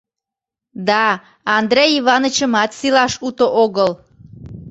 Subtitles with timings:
[0.87, 1.03] Да
[1.57, 3.91] Андрей Иванычымат сийлаш уто огыл.